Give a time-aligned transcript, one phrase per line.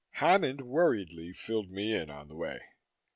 [0.13, 2.59] Hammond worriedly filled me in on the way.